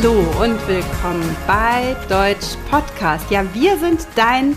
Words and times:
Hallo 0.00 0.20
und 0.40 0.68
willkommen 0.68 1.36
bei 1.48 1.96
Deutsch 2.08 2.56
Podcast. 2.70 3.32
Ja, 3.32 3.42
wir 3.52 3.76
sind 3.78 4.06
dein 4.14 4.56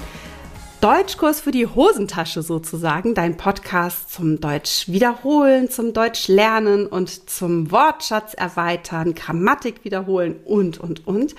Deutschkurs 0.81 1.41
für 1.41 1.49
die 1.49 1.65
Hosentasche 1.65 2.43
sozusagen, 2.43 3.15
dein 3.15 3.37
Podcast 3.37 4.13
zum 4.13 4.39
Deutsch 4.39 4.87
wiederholen, 4.87 5.67
zum 5.67 5.93
Deutsch 5.93 6.27
lernen 6.27 6.85
und 6.85 7.27
zum 7.27 7.71
Wortschatz 7.71 8.35
erweitern, 8.35 9.15
Grammatik 9.15 9.83
wiederholen 9.83 10.35
und, 10.45 10.79
und, 10.79 11.07
und. 11.07 11.33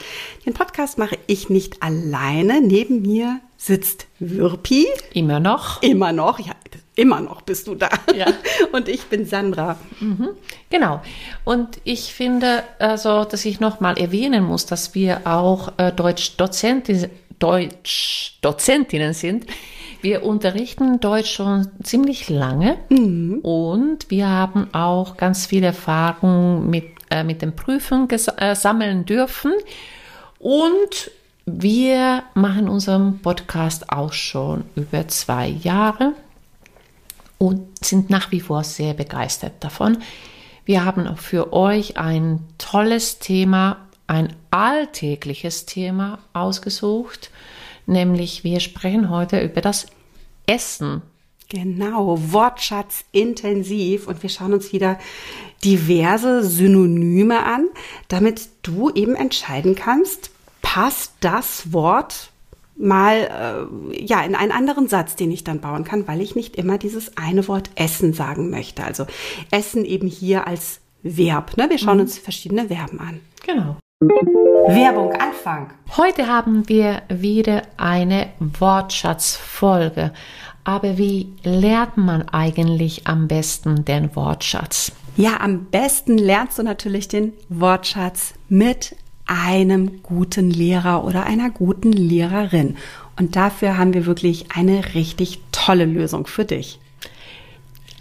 Den 0.45 0.55
Podcast 0.55 0.99
mache 0.99 1.17
ich 1.29 1.49
nicht 1.49 1.81
alleine. 1.81 2.61
Neben 2.61 3.03
mir 3.03 3.39
sitzt 3.57 4.09
Wirpi. 4.19 4.89
Immer 5.15 5.39
noch. 5.39 5.81
Immer 5.81 6.13
noch, 6.13 6.41
ja, 6.41 6.55
immer 6.97 7.21
noch 7.21 7.43
bist 7.43 7.67
du 7.69 7.75
da. 7.75 7.89
Ja. 8.15 8.27
Und 8.73 8.89
ich 8.89 9.05
bin 9.07 9.25
Sandra. 9.27 9.77
Mhm. 10.01 10.29
Genau. 10.71 11.01
Und 11.45 11.81
ich 11.85 12.13
finde, 12.15 12.63
also, 12.79 13.25
dass 13.25 13.45
ich 13.45 13.61
nochmal 13.61 13.99
erwähnen 13.99 14.45
muss, 14.45 14.67
dass 14.67 14.95
wir 14.95 15.23
auch 15.27 15.73
äh, 15.79 15.93
Deutsch-Dozenti 15.93 17.09
Deutsch-Dozentinnen 17.39 19.15
sind. 19.15 19.47
Wir 20.01 20.25
unterrichten 20.25 21.01
Deutsch 21.01 21.33
schon 21.35 21.69
ziemlich 21.83 22.29
lange 22.29 22.77
Mhm. 22.89 23.39
und 23.43 24.11
wir 24.11 24.29
haben 24.29 24.69
auch 24.73 25.17
ganz 25.17 25.47
viel 25.47 25.63
Erfahrung 25.65 26.69
mit, 26.71 26.85
äh, 27.11 27.23
mit 27.25 27.43
den 27.43 27.55
Prüfungen 27.55 28.09
ges- 28.09 28.37
äh, 28.39 28.55
sammeln 28.55 29.05
dürfen. 29.07 29.53
Und 30.39 31.11
wir 31.47 32.23
machen 32.35 32.69
unseren 32.69 33.19
Podcast 33.21 33.91
auch 33.91 34.13
schon 34.13 34.65
über 34.75 35.07
zwei 35.09 35.49
Jahre 35.49 36.13
und 37.43 37.85
sind 37.85 38.09
nach 38.09 38.31
wie 38.31 38.39
vor 38.39 38.63
sehr 38.63 38.95
begeistert 38.95 39.55
davon. 39.65 39.99
Wir 40.65 40.85
haben 40.85 41.09
auch 41.09 41.19
für 41.19 41.53
euch 41.53 41.97
ein 41.97 42.39
tolles 42.57 43.19
Thema, 43.19 43.89
ein 44.07 44.37
alltägliches 44.53 45.67
Thema 45.67 46.21
ausgesucht, 46.35 47.33
nämlich 47.85 48.45
wir 48.45 48.61
sprechen 48.61 49.11
heute 49.11 49.41
über 49.41 49.61
das 49.61 49.87
Essen. 50.47 51.03
Genau, 51.49 52.17
Wortschatz 52.33 53.05
intensiv 53.11 54.07
und 54.07 54.23
wir 54.23 54.31
schauen 54.31 54.53
uns 54.53 54.73
wieder 54.73 55.01
diverse 55.65 56.45
Synonyme 56.45 57.45
an, 57.45 57.67
damit 58.07 58.51
du 58.63 58.91
eben 58.91 59.17
entscheiden 59.17 59.75
kannst, 59.75 60.31
passt 60.61 61.15
das 61.19 61.73
Wort 61.73 62.32
mal 62.77 63.69
äh, 63.93 64.05
ja 64.05 64.23
in 64.23 64.35
einen 64.35 64.53
anderen 64.53 64.89
Satz, 64.89 65.17
den 65.17 65.31
ich 65.31 65.45
dann 65.45 65.61
bauen 65.61 65.85
kann, 65.85 66.09
weil 66.09 66.21
ich 66.21 66.35
nicht 66.35 66.57
immer 66.57 66.79
dieses 66.79 67.17
eine 67.17 67.47
Wort 67.49 67.71
Essen 67.75 68.13
sagen 68.13 68.51
möchte. 68.51 68.85
Also 68.85 69.07
Essen 69.51 69.85
eben 69.85 70.09
hier 70.09 70.47
als 70.47 70.81
Verb. 71.03 71.57
Ne? 71.57 71.69
Wir 71.71 71.79
schauen 71.79 72.01
uns 72.01 72.19
verschiedene 72.19 72.69
Verben 72.69 73.01
an. 73.01 73.21
Genau. 73.47 73.77
Werbung 74.01 75.13
Anfang. 75.13 75.73
Heute 75.97 76.27
haben 76.27 76.69
wir 76.69 77.03
wieder 77.09 77.63
eine 77.77 78.31
Wortschatzfolge. 78.39 80.13
Aber 80.65 80.97
wie 80.97 81.33
lernt 81.43 81.97
man 81.97 82.29
eigentlich 82.29 83.07
am 83.07 83.27
besten 83.27 83.85
den 83.85 84.15
Wortschatz? 84.15 84.93
Ja, 85.17 85.41
am 85.41 85.67
besten 85.67 86.17
lernst 86.17 86.59
du 86.59 86.63
natürlich 86.63 87.09
den 87.09 87.33
Wortschatz 87.49 88.35
mit 88.49 88.97
einem 89.27 90.03
guten 90.03 90.51
Lehrer 90.51 91.05
oder 91.05 91.25
einer 91.27 91.51
guten 91.51 91.93
Lehrerin. 91.93 92.77
Und 93.19 93.37
dafür 93.37 93.77
haben 93.79 93.95
wir 93.95 94.07
wirklich 94.07 94.47
eine 94.55 94.95
richtig 94.95 95.41
tolle 95.53 95.85
Lösung 95.85 96.27
für 96.27 96.45
dich. 96.45 96.79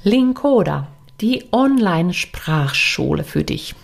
Linkoda, 0.03 0.87
die 1.21 1.45
Online-Sprachschule 1.51 3.23
für 3.23 3.43
dich. 3.43 3.75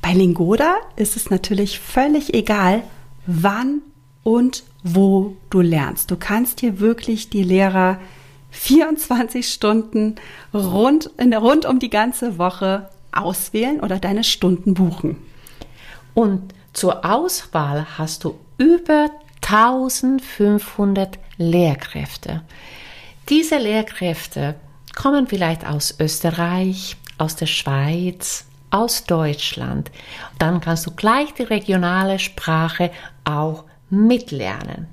Bei 0.00 0.12
Lingoda 0.12 0.76
ist 0.96 1.16
es 1.16 1.30
natürlich 1.30 1.80
völlig 1.80 2.34
egal, 2.34 2.82
wann 3.26 3.82
und 4.22 4.64
wo 4.82 5.36
du 5.50 5.60
lernst. 5.60 6.10
Du 6.10 6.16
kannst 6.16 6.60
hier 6.60 6.80
wirklich 6.80 7.30
die 7.30 7.42
Lehrer 7.42 7.98
24 8.50 9.48
Stunden 9.48 10.16
rund, 10.52 11.10
rund 11.18 11.66
um 11.66 11.78
die 11.78 11.90
ganze 11.90 12.38
Woche 12.38 12.88
auswählen 13.12 13.80
oder 13.80 13.98
deine 13.98 14.24
Stunden 14.24 14.74
buchen. 14.74 15.16
Und 16.14 16.54
zur 16.72 17.04
Auswahl 17.04 17.86
hast 17.98 18.24
du 18.24 18.38
über 18.58 19.10
1500 19.42 21.18
Lehrkräfte. 21.36 22.42
Diese 23.28 23.58
Lehrkräfte 23.58 24.54
kommen 24.94 25.26
vielleicht 25.26 25.66
aus 25.66 25.94
Österreich, 25.98 26.96
aus 27.18 27.36
der 27.36 27.46
Schweiz, 27.46 28.46
aus 28.70 29.04
Deutschland. 29.04 29.90
Dann 30.38 30.60
kannst 30.60 30.86
du 30.86 30.90
gleich 30.92 31.32
die 31.34 31.42
regionale 31.42 32.18
Sprache 32.18 32.90
auch 33.24 33.64
mitlernen. 33.90 34.86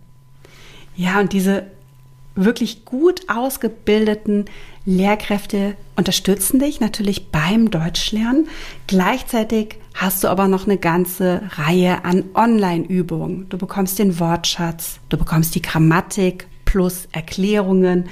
Ja, 0.95 1.19
und 1.19 1.33
diese 1.33 1.67
wirklich 2.35 2.85
gut 2.85 3.21
ausgebildeten 3.29 4.45
Lehrkräfte 4.85 5.75
unterstützen 5.95 6.59
dich 6.59 6.79
natürlich 6.79 7.31
beim 7.31 7.71
Deutschlernen. 7.71 8.47
Gleichzeitig 8.87 9.77
hast 9.99 10.23
du 10.23 10.29
aber 10.29 10.47
noch 10.47 10.65
eine 10.65 10.77
ganze 10.77 11.41
Reihe 11.55 12.05
an 12.05 12.23
Online-Übungen. 12.33 13.49
Du 13.49 13.57
bekommst 13.57 13.99
den 13.99 14.17
Wortschatz, 14.17 14.99
du 15.09 15.17
bekommst 15.17 15.55
die 15.55 15.61
Grammatik 15.61 16.47
plus 16.63 17.09
Erklärungen. 17.11 18.07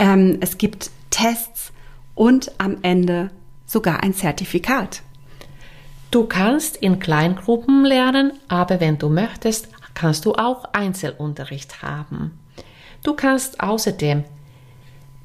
Ähm, 0.00 0.38
es 0.40 0.58
gibt 0.58 0.90
Tests 1.10 1.72
und 2.16 2.50
am 2.58 2.78
Ende 2.82 3.30
sogar 3.64 4.02
ein 4.02 4.12
Zertifikat. 4.12 5.02
Du 6.10 6.24
kannst 6.24 6.76
in 6.76 6.98
Kleingruppen 6.98 7.84
lernen, 7.84 8.32
aber 8.48 8.80
wenn 8.80 8.98
du 8.98 9.08
möchtest, 9.08 9.68
kannst 9.94 10.24
du 10.24 10.34
auch 10.34 10.64
Einzelunterricht 10.72 11.80
haben. 11.82 12.32
Du 13.04 13.14
kannst 13.14 13.60
außerdem 13.60 14.24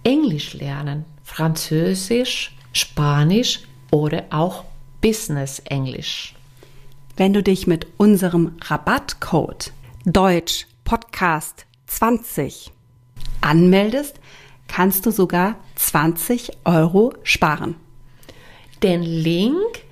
Englisch 0.04 0.54
lernen, 0.54 1.06
Französisch, 1.24 2.56
Spanisch 2.74 3.62
oder 3.90 4.26
auch 4.30 4.66
Business 5.06 5.60
Englisch. 5.66 6.34
Wenn 7.16 7.32
du 7.32 7.44
dich 7.44 7.68
mit 7.68 7.86
unserem 7.98 8.58
Rabattcode 8.60 9.72
Deutsch 10.04 10.66
Podcast 10.84 11.68
20 11.86 12.72
anmeldest, 13.40 14.20
kannst 14.68 15.06
du 15.06 15.12
sogar 15.12 15.58
20 15.76 16.54
Euro 16.66 17.14
sparen. 17.22 17.76
Den 18.82 19.04
Link 19.04 19.84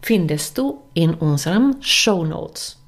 findest 0.00 0.58
du 0.58 0.80
in 0.94 1.14
unseren 1.14 1.82
Show 1.82 2.24
Notes. 2.24 2.78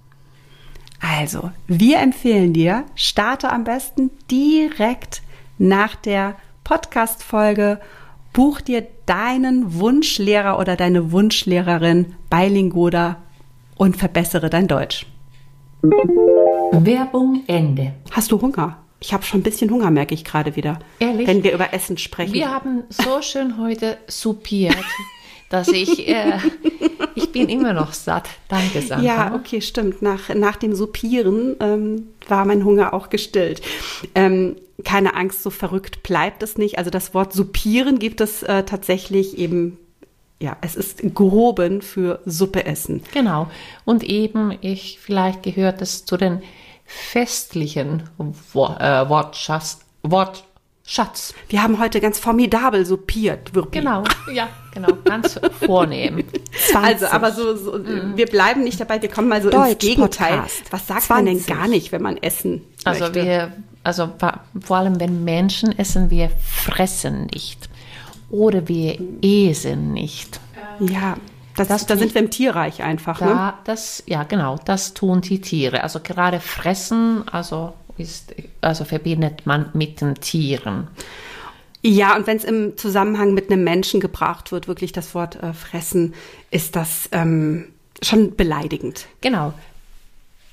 Also, 1.01 1.51
wir 1.67 1.99
empfehlen 1.99 2.53
dir, 2.53 2.85
starte 2.95 3.51
am 3.51 3.65
besten 3.65 4.13
direkt 4.31 5.23
nach 5.59 5.97
der 5.97 6.37
Podcast-Folge, 6.63 7.81
buch 8.35 8.61
dir 8.61 8.87
deinen 9.07 9.81
Wunschlehrer 9.81 10.59
oder 10.59 10.77
deine 10.77 11.13
Wunschlehrerin 11.13 12.17
bei 12.29 12.49
Lingoda 12.49 13.23
und 13.77 13.97
verbessere 13.97 14.51
dein 14.51 14.69
Deutsch. 14.69 15.07
Werbung 16.73 17.45
Ende. 17.47 17.95
Hast 18.11 18.33
du 18.33 18.41
Hunger? 18.41 18.79
Ich 19.01 19.13
habe 19.13 19.23
schon 19.23 19.41
ein 19.41 19.43
bisschen 19.43 19.71
Hunger, 19.71 19.91
merke 19.91 20.15
ich 20.15 20.25
gerade 20.25 20.57
wieder. 20.57 20.79
Ehrlich? 20.99 21.27
Wenn 21.27 21.43
wir 21.45 21.53
über 21.53 21.73
Essen 21.73 21.97
sprechen. 21.97 22.33
Wir 22.35 22.51
haben 22.51 22.85
so 22.89 23.23
schön 23.23 23.59
heute 23.59 23.99
soupiert, 24.09 24.77
dass 25.51 25.69
ich, 25.69 26.09
äh, 26.09 26.39
ich 27.15 27.31
bin 27.31 27.49
immer 27.49 27.73
noch 27.73 27.93
satt. 27.93 28.29
Danke, 28.49 28.81
Sandra. 28.83 29.07
Ja, 29.07 29.35
okay, 29.35 29.61
stimmt. 29.61 30.03
Nach, 30.03 30.35
nach 30.35 30.57
dem 30.57 30.75
Supieren 30.75 31.55
ähm, 31.61 32.09
war 32.31 32.45
mein 32.45 32.65
Hunger 32.65 32.95
auch 32.95 33.11
gestillt. 33.11 33.63
Ähm, 34.15 34.57
keine 34.85 35.15
Angst, 35.15 35.43
so 35.43 35.51
verrückt 35.51 36.03
bleibt 36.03 36.43
es 36.43 36.59
nicht. 36.59 36.79
Also 36.79 36.91
das 36.91 37.15
Wort 37.15 37.33
supieren 37.33 37.99
gibt 37.99 38.21
es 38.21 38.43
äh, 38.43 38.65
tatsächlich 38.65 39.39
eben, 39.39 39.79
ja, 40.41 40.57
es 40.61 40.77
ist 40.77 41.15
gehoben 41.15 41.83
für 41.83 42.21
Suppe 42.25 42.67
essen. 42.67 43.03
Genau. 43.13 43.49
Und 43.85 44.03
eben, 44.03 44.57
ich, 44.61 44.99
vielleicht 45.01 45.43
gehört 45.43 45.81
es 45.81 46.05
zu 46.05 46.17
den 46.17 46.43
festlichen 46.85 48.11
Wo 48.53 48.67
äh, 48.67 49.09
Wortschatz, 49.09 49.81
Wortschatz. 50.85 51.33
Wir 51.49 51.63
haben 51.63 51.79
heute 51.79 51.99
ganz 52.01 52.19
formidabel 52.19 52.85
supiert, 52.85 53.55
Wirpi. 53.55 53.79
Genau, 53.79 54.05
ja, 54.33 54.49
genau, 54.73 54.89
ganz 55.05 55.41
vornehm. 55.65 56.25
20. 56.71 56.77
Also, 56.77 57.07
aber 57.07 57.33
so, 57.33 57.57
so 57.57 57.81
wir 58.17 58.27
bleiben 58.27 58.63
nicht 58.65 58.79
dabei, 58.79 59.01
wir 59.01 59.09
kommen 59.09 59.29
mal 59.29 59.41
so 59.41 59.49
ins 59.49 59.57
Deutsch 59.57 59.79
Gegenteil. 59.79 60.35
Podcast. 60.37 60.63
Was 60.71 60.87
sagt 60.87 61.09
man 61.09 61.25
denn 61.25 61.41
20. 61.41 61.57
gar 61.57 61.69
nicht, 61.69 61.91
wenn 61.93 62.03
man 62.03 62.19
essen 62.19 62.63
Also 62.85 63.05
möchte? 63.05 63.25
wir, 63.25 63.53
also 63.83 64.11
vor 64.61 64.77
allem 64.77 65.01
wenn 65.01 65.25
Menschen 65.25 65.77
essen, 65.79 66.11
wir 66.11 66.31
fressen 66.45 67.27
nicht. 67.33 67.71
Oder 68.31 68.69
wir 68.69 68.99
essen 69.23 69.95
nicht. 69.95 70.39
ja, 70.81 71.17
das, 71.57 71.69
Das 71.69 71.87
da 71.87 71.97
sind 71.97 72.15
wir 72.15 72.21
im 72.21 72.31
Tierreich 72.31 72.83
einfach, 72.83 73.21
ne? 73.21 73.27
Da, 73.29 73.59
das, 73.65 74.03
ja, 74.07 74.25
genau, 74.25 74.59
das 74.67 74.93
tun 74.93 75.23
die 75.23 75.41
Tiere. 75.41 75.83
Also 75.83 76.01
gerade 76.01 76.41
fressen, 76.41 77.27
also 77.31 77.73
ist, 77.97 78.35
also 78.61 78.85
verbindet 78.85 79.47
man 79.47 79.71
mit 79.73 80.01
den 80.01 80.15
Tieren. 80.17 80.89
Ja, 81.83 82.17
und 82.17 82.27
wenn 82.27 82.39
es 82.39 82.45
im 82.45 82.77
Zusammenhang 82.77 83.35
mit 83.35 83.51
einem 83.51 83.63
Menschen 83.63 84.01
gebraucht 84.01 84.53
wird, 84.53 84.69
wirklich 84.69 84.93
das 84.93 85.15
Wort 85.15 85.43
äh, 85.43 85.53
fressen, 85.53 86.15
ist 86.51 86.77
das 86.77 87.09
ähm, 87.13 87.67
schon 88.03 88.37
beleidigend. 88.37 89.07
Genau. 89.21 89.53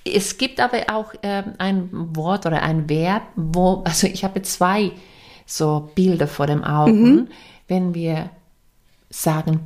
Es 0.03 0.37
gibt 0.37 0.59
aber 0.59 0.81
auch 0.91 1.13
äh, 1.21 1.43
ein 1.57 1.89
Wort 1.91 2.45
oder 2.45 2.61
ein 2.63 2.89
Verb, 2.89 3.23
wo, 3.35 3.83
also 3.85 4.07
ich 4.07 4.23
habe 4.23 4.41
zwei 4.41 4.91
so 5.45 5.91
Bilder 5.95 6.27
vor 6.27 6.47
dem 6.47 6.63
Augen, 6.63 7.29
wenn 7.67 7.93
wir 7.93 8.29
sagen 9.09 9.61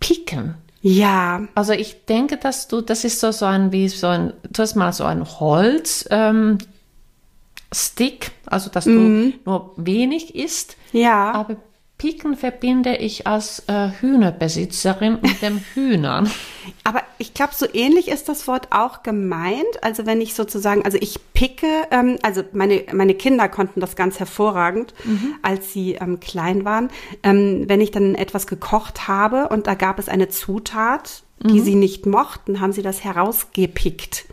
picken. 0.00 0.54
Ja, 0.80 1.48
Also 1.54 1.72
ich 1.72 2.04
denke, 2.04 2.36
dass 2.36 2.68
du, 2.68 2.82
das 2.82 3.04
ist 3.04 3.18
so, 3.18 3.30
so 3.30 3.46
ein, 3.46 3.72
wie 3.72 3.88
so 3.88 4.06
ein, 4.06 4.34
du 4.50 4.62
hast 4.62 4.74
mal 4.74 4.92
so 4.92 5.04
ein 5.04 5.24
Holz, 5.24 6.06
ähm, 6.10 6.58
Stick, 7.74 8.30
also 8.46 8.70
dass 8.70 8.84
du 8.84 9.32
nur 9.44 9.72
wenig 9.76 10.34
isst. 10.34 10.76
ja. 10.92 11.32
Aber 11.32 11.56
Piken 11.96 12.36
verbinde 12.36 12.96
ich 12.96 13.26
als 13.26 13.60
äh, 13.68 13.88
Hühnerbesitzerin 14.00 15.20
mit 15.22 15.40
dem 15.42 15.58
Hühnern. 15.74 16.28
Aber 16.82 17.02
ich 17.18 17.34
glaube, 17.34 17.54
so 17.54 17.66
ähnlich 17.72 18.08
ist 18.08 18.28
das 18.28 18.48
Wort 18.48 18.68
auch 18.72 19.02
gemeint. 19.02 19.64
Also 19.80 20.04
wenn 20.04 20.20
ich 20.20 20.34
sozusagen, 20.34 20.84
also 20.84 20.98
ich 21.00 21.18
picke, 21.32 21.66
ähm, 21.92 22.18
also 22.22 22.42
meine, 22.52 22.84
meine 22.92 23.14
Kinder 23.14 23.48
konnten 23.48 23.80
das 23.80 23.96
ganz 23.96 24.18
hervorragend, 24.18 24.92
als 25.42 25.72
sie 25.72 25.94
ähm, 25.94 26.20
klein 26.20 26.64
waren. 26.64 26.90
Ähm, 27.22 27.64
wenn 27.68 27.80
ich 27.80 27.90
dann 27.92 28.16
etwas 28.16 28.46
gekocht 28.46 29.06
habe 29.08 29.48
und 29.48 29.66
da 29.66 29.74
gab 29.74 29.98
es 29.98 30.08
eine 30.08 30.28
Zutat, 30.28 31.22
die 31.40 31.60
sie 31.60 31.74
nicht 31.74 32.06
mochten, 32.06 32.60
haben 32.60 32.72
sie 32.72 32.80
das 32.82 33.04
herausgepickt. 33.04 34.24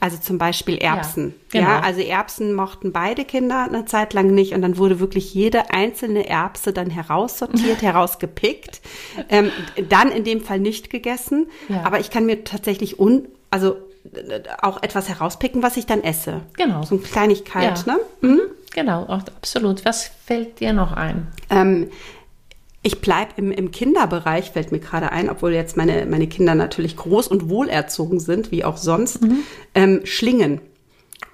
Also 0.00 0.16
zum 0.18 0.38
Beispiel 0.38 0.76
Erbsen. 0.78 1.34
Ja, 1.52 1.60
Ja, 1.60 1.66
genau. 1.76 1.86
also 1.86 2.00
Erbsen 2.00 2.54
mochten 2.54 2.92
beide 2.92 3.24
Kinder 3.24 3.64
eine 3.64 3.84
Zeit 3.84 4.14
lang 4.14 4.28
nicht 4.34 4.54
und 4.54 4.62
dann 4.62 4.78
wurde 4.78 4.98
wirklich 5.00 5.34
jede 5.34 5.70
einzelne 5.70 6.28
Erbse 6.28 6.72
dann 6.72 6.90
heraussortiert, 6.90 7.82
herausgepickt. 7.82 8.80
Ähm, 9.28 9.50
dann 9.88 10.10
in 10.10 10.24
dem 10.24 10.40
Fall 10.40 10.58
nicht 10.60 10.90
gegessen, 10.90 11.46
Ja. 11.68 11.82
aber 11.84 12.00
ich 12.00 12.10
kann 12.10 12.24
mir 12.24 12.44
tatsächlich 12.44 12.98
un, 12.98 13.26
also 13.50 13.76
auch 14.62 14.82
etwas 14.82 15.08
herauspicken, 15.08 15.62
was 15.62 15.76
ich 15.76 15.86
dann 15.86 16.02
esse. 16.02 16.42
Genau. 16.56 16.82
So 16.84 16.94
eine 16.96 17.04
Kleinigkeit, 17.04 17.84
Ja. 17.86 17.94
ne? 17.94 18.00
Mhm. 18.20 18.40
Genau, 18.74 19.04
auch- 19.04 19.22
absolut. 19.36 19.84
Was 19.84 20.10
fällt 20.24 20.60
dir 20.60 20.72
noch 20.72 20.92
ein? 20.92 21.28
Ähm, 21.50 21.88
ich 22.84 23.00
bleibe 23.00 23.32
im, 23.36 23.50
im 23.50 23.70
Kinderbereich, 23.72 24.50
fällt 24.52 24.70
mir 24.70 24.78
gerade 24.78 25.10
ein, 25.10 25.28
obwohl 25.30 25.52
jetzt 25.54 25.76
meine, 25.76 26.06
meine 26.06 26.26
Kinder 26.28 26.54
natürlich 26.54 26.96
groß 26.96 27.26
und 27.28 27.48
wohlerzogen 27.48 28.20
sind, 28.20 28.50
wie 28.52 28.62
auch 28.64 28.76
sonst. 28.76 29.18
Ähm, 29.74 30.02
Schlingen 30.04 30.60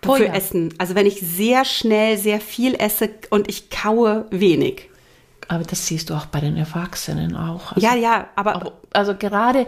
Oh 0.06 0.14
für 0.14 0.26
ja. 0.26 0.32
Essen. 0.34 0.72
Also 0.78 0.94
wenn 0.94 1.04
ich 1.06 1.20
sehr 1.20 1.64
schnell 1.66 2.16
sehr 2.16 2.40
viel 2.40 2.74
esse 2.74 3.10
und 3.28 3.48
ich 3.50 3.68
kaue 3.68 4.26
wenig. 4.30 4.88
Aber 5.48 5.64
das 5.64 5.86
siehst 5.86 6.08
du 6.08 6.14
auch 6.14 6.26
bei 6.26 6.40
den 6.40 6.56
Erwachsenen 6.56 7.36
auch. 7.36 7.72
Also, 7.72 7.86
Ja, 7.86 7.94
ja, 7.96 8.28
aber 8.36 8.56
auch- 8.56 8.72
also 8.92 9.14
gerade 9.14 9.66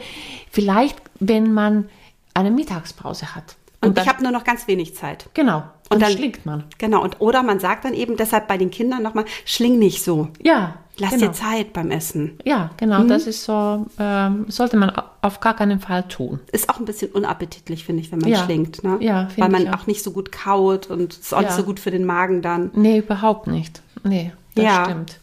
vielleicht, 0.50 0.96
wenn 1.20 1.52
man 1.52 1.88
eine 2.34 2.50
Mittagspause 2.52 3.34
hat. 3.34 3.56
Und 3.82 3.96
dann, 3.98 4.04
ich 4.04 4.08
habe 4.10 4.22
nur 4.22 4.32
noch 4.32 4.44
ganz 4.44 4.66
wenig 4.68 4.94
Zeit. 4.94 5.28
genau, 5.34 5.62
Und 5.90 6.00
dann 6.02 6.12
schlingt 6.12 6.46
man. 6.46 6.64
Genau, 6.78 7.02
und 7.02 7.20
oder 7.20 7.42
man 7.42 7.60
sagt 7.60 7.84
dann 7.84 7.94
eben 7.94 8.16
deshalb 8.16 8.48
bei 8.48 8.56
den 8.56 8.70
Kindern 8.70 9.02
nochmal, 9.02 9.24
schling 9.44 9.78
nicht 9.78 10.02
so. 10.02 10.28
Ja, 10.42 10.74
Lass 10.98 11.10
genau. 11.12 11.26
dir 11.28 11.32
Zeit 11.32 11.72
beim 11.72 11.90
Essen. 11.90 12.38
Ja, 12.44 12.70
genau, 12.76 13.02
das 13.04 13.26
ist 13.26 13.44
so, 13.44 13.86
ähm, 13.98 14.44
sollte 14.48 14.76
man 14.76 14.90
au- 14.90 15.02
auf 15.22 15.40
gar 15.40 15.56
keinen 15.56 15.80
Fall 15.80 16.02
tun. 16.06 16.38
Ist 16.52 16.68
auch 16.68 16.78
ein 16.78 16.84
bisschen 16.84 17.10
unappetitlich, 17.12 17.84
finde 17.84 18.02
ich, 18.02 18.12
wenn 18.12 18.18
man 18.18 18.28
Ja. 18.30 18.44
schlingt. 18.44 18.84
Ne? 18.84 18.98
Ja, 19.00 19.26
finde 19.28 19.40
Weil 19.52 19.64
man 19.64 19.74
auch. 19.74 19.80
auch 19.82 19.86
nicht 19.86 20.02
so 20.02 20.10
gut 20.12 20.30
kaut 20.32 20.88
und 20.90 21.14
ist 21.18 21.32
auch 21.34 21.40
nicht 21.40 21.50
Ja. 21.50 21.56
so 21.56 21.62
gut 21.64 21.80
für 21.80 21.90
den 21.90 22.04
Magen 22.04 22.42
dann. 22.42 22.70
Nee, 22.74 22.98
überhaupt 22.98 23.46
nicht. 23.46 23.80
Nee, 24.04 24.32
das 24.54 24.64
Ja. 24.66 24.84
stimmt. 24.84 25.18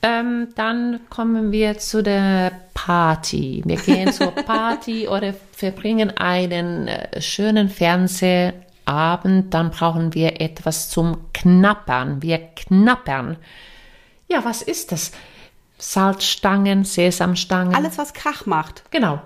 Ähm, 0.00 0.48
dann 0.54 1.00
kommen 1.10 1.50
wir 1.50 1.76
zu 1.78 2.04
der 2.04 2.52
Party. 2.86 3.62
Wir 3.64 3.76
gehen 3.76 4.12
zur 4.12 4.30
Party 4.46 5.08
oder 5.08 5.34
verbringen 5.52 6.16
einen 6.16 6.86
äh, 6.86 7.20
schönen 7.20 7.68
Fernsehabend. 7.68 9.52
Dann 9.52 9.70
brauchen 9.70 10.14
wir 10.14 10.40
etwas 10.40 10.88
zum 10.88 11.32
Knappern. 11.32 12.22
Wir 12.22 12.38
knappern. 12.38 13.36
Ja, 14.28 14.44
was 14.44 14.62
ist 14.62 14.92
das? 14.92 15.10
Salzstangen, 15.78 16.84
Sesamstangen. 16.84 17.74
Alles, 17.74 17.98
was 17.98 18.14
Krach 18.14 18.46
macht. 18.46 18.84
Genau. 18.90 19.20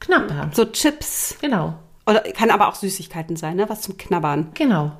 Knappern. 0.00 0.50
So 0.52 0.64
Chips. 0.64 1.36
Genau. 1.40 1.74
Oder 2.04 2.20
kann 2.20 2.50
aber 2.50 2.68
auch 2.68 2.74
Süßigkeiten 2.74 3.36
sein, 3.36 3.56
ne? 3.56 3.68
Was 3.68 3.82
zum 3.82 3.96
Knabbern. 3.96 4.50
Genau. 4.54 4.92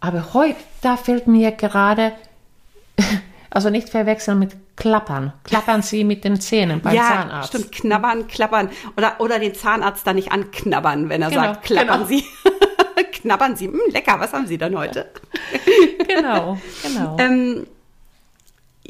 Aber 0.00 0.34
heute, 0.34 0.60
da 0.82 0.96
fällt 0.96 1.26
mir 1.26 1.52
gerade, 1.52 2.12
also 3.50 3.70
nicht 3.70 3.88
verwechseln 3.88 4.38
mit 4.38 4.56
Klappern. 4.76 5.32
Klappern 5.44 5.82
Sie 5.82 6.04
mit 6.04 6.24
den 6.24 6.40
Zähnen 6.40 6.80
beim 6.80 6.94
ja, 6.94 7.02
Zahnarzt. 7.08 7.48
stimmt. 7.48 7.72
Knabbern, 7.72 8.26
klappern. 8.28 8.68
Oder, 8.96 9.20
oder 9.20 9.38
den 9.38 9.54
Zahnarzt 9.54 10.06
da 10.06 10.12
nicht 10.12 10.32
anknabbern, 10.32 11.08
wenn 11.08 11.22
er 11.22 11.30
Genau, 11.30 11.42
sagt, 11.42 11.62
klappern 11.64 12.06
genau. 12.06 12.08
Sie. 12.08 12.24
knabbern 13.22 13.56
Sie. 13.56 13.66
Hm, 13.68 13.80
lecker, 13.90 14.16
was 14.18 14.32
haben 14.32 14.46
Sie 14.46 14.58
dann 14.58 14.76
heute? 14.76 15.06
Genau, 16.08 16.58
genau. 16.82 17.16
Ähm, 17.20 17.66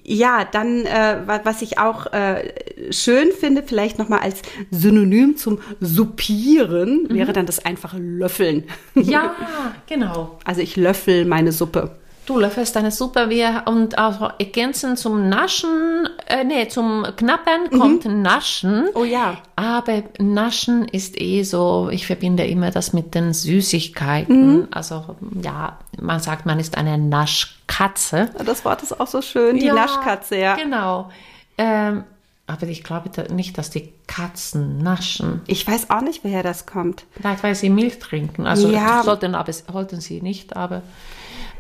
ja, 0.08 0.44
dann, 0.44 0.84
äh, 0.86 1.22
wa- 1.26 1.40
was 1.44 1.62
ich 1.62 1.78
auch 1.78 2.06
äh, 2.12 2.52
schön 2.92 3.32
finde, 3.32 3.62
vielleicht 3.64 3.98
nochmal 3.98 4.20
als 4.20 4.42
Synonym 4.70 5.36
zum 5.36 5.58
Suppieren, 5.80 7.06
wäre 7.10 7.32
dann 7.32 7.46
das 7.46 7.64
einfache 7.64 7.98
Löffeln. 7.98 8.64
ja, 8.94 9.34
genau. 9.88 10.38
Also 10.44 10.60
ich 10.60 10.76
löffel 10.76 11.24
meine 11.24 11.50
Suppe. 11.52 11.96
Du 12.26 12.40
löffelst 12.40 12.74
deine 12.74 12.90
Suppe 12.90 13.30
wir 13.30 13.62
und 13.66 13.98
auch 13.98 14.32
ergänzend 14.40 14.98
zum 14.98 15.28
Naschen, 15.28 16.08
äh, 16.26 16.42
nee, 16.42 16.66
zum 16.66 17.06
Knappern 17.16 17.70
kommt 17.70 18.04
Naschen. 18.04 18.88
Oh 18.94 19.04
ja. 19.04 19.36
Aber 19.54 20.02
Naschen 20.18 20.86
ist 20.88 21.20
eh 21.20 21.44
so, 21.44 21.88
ich 21.90 22.04
verbinde 22.06 22.44
immer 22.44 22.72
das 22.72 22.92
mit 22.92 23.14
den 23.14 23.32
Süßigkeiten. 23.32 24.66
Also 24.72 25.16
ja, 25.40 25.78
man 26.00 26.18
sagt, 26.18 26.46
man 26.46 26.58
ist 26.58 26.76
eine 26.76 26.98
Naschkatze. 26.98 28.30
Das 28.44 28.64
Wort 28.64 28.82
ist 28.82 28.98
auch 29.00 29.06
so 29.06 29.22
schön, 29.22 29.58
die 29.58 29.66
Ja, 29.66 29.74
Naschkatze, 29.74 30.36
ja. 30.36 30.56
Genau. 30.56 31.10
Ähm, 31.58 32.02
aber 32.48 32.66
ich 32.66 32.82
glaube 32.84 33.10
nicht, 33.32 33.56
dass 33.58 33.70
die 33.70 33.92
Katzen 34.08 34.78
naschen. 34.78 35.42
Ich 35.46 35.66
weiß 35.66 35.90
auch 35.90 36.00
nicht, 36.00 36.24
woher 36.24 36.42
das 36.42 36.66
kommt. 36.66 37.04
Vielleicht, 37.12 37.42
weil 37.42 37.54
sie 37.54 37.70
Milch 37.70 37.98
trinken. 37.98 38.46
Also 38.46 38.68
Ja. 38.68 39.02
sollten, 39.04 39.34
aber, 39.34 39.52
sollten 39.52 40.00
sie 40.00 40.20
nicht, 40.20 40.56
aber 40.56 40.82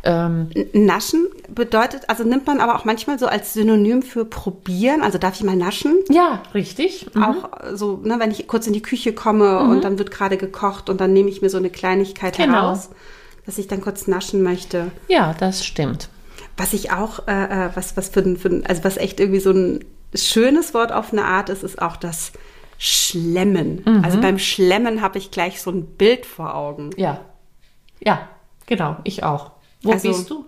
ähm, 0.06 0.48
Naschen 0.72 1.26
bedeutet, 1.48 2.02
also 2.08 2.24
nimmt 2.24 2.46
man 2.46 2.60
aber 2.60 2.76
auch 2.76 2.84
manchmal 2.84 3.18
so 3.18 3.26
als 3.26 3.52
Synonym 3.52 4.02
für 4.02 4.24
probieren. 4.24 5.02
Also 5.02 5.18
darf 5.18 5.34
ich 5.34 5.42
mal 5.44 5.56
naschen? 5.56 5.96
ja, 6.08 6.42
richtig. 6.54 7.06
Mhm. 7.14 7.22
Auch 7.22 7.60
äh, 7.60 7.76
so, 7.76 7.98
ne, 8.02 8.16
wenn 8.18 8.30
ich 8.30 8.46
kurz 8.46 8.66
in 8.66 8.72
die 8.72 8.82
Küche 8.82 9.12
komme 9.12 9.58
und 9.60 9.82
dann 9.84 9.98
wird 9.98 10.10
gerade 10.10 10.36
gekocht 10.36 10.88
und 10.88 11.00
dann 11.00 11.12
nehme 11.12 11.28
ich 11.28 11.42
mir 11.42 11.50
so 11.50 11.58
eine 11.58 11.70
Kleinigkeit 11.70 12.36
Genau. 12.36 12.52
heraus, 12.54 12.90
dass 13.44 13.58
ich 13.58 13.68
dann 13.68 13.80
kurz 13.80 14.06
naschen 14.06 14.42
möchte. 14.42 14.90
Ja, 15.08 15.34
das 15.38 15.64
stimmt. 15.64 16.08
Was 16.56 16.72
ich 16.72 16.90
auch, 16.92 17.28
äh, 17.28 17.66
äh, 17.66 17.70
was, 17.74 17.96
was 17.96 18.08
für, 18.08 18.20
ein- 18.20 18.36
für, 18.38 18.62
also 18.66 18.82
was 18.84 18.96
echt 18.96 19.20
irgendwie 19.20 19.40
so 19.40 19.50
ein 19.50 19.84
schönes 20.14 20.72
Wort 20.72 20.90
auf 20.92 21.12
eine 21.12 21.24
Art 21.24 21.50
ist, 21.50 21.62
ist 21.62 21.82
auch 21.82 21.96
das 21.96 22.32
Schlemmen. 22.78 23.82
Mhm. 23.84 24.04
Also 24.04 24.20
beim 24.20 24.38
Schlemmen 24.38 25.02
habe 25.02 25.18
ich 25.18 25.30
gleich 25.30 25.60
so 25.60 25.70
ein 25.70 25.84
Bild 25.86 26.24
vor 26.26 26.54
Augen. 26.54 26.90
Ja. 26.96 27.20
Ja, 28.00 28.28
genau, 28.66 28.96
ich 29.04 29.22
auch. 29.24 29.50
Wo 29.86 29.92
Also, 29.92 30.08
bist 30.08 30.30
du? 30.30 30.44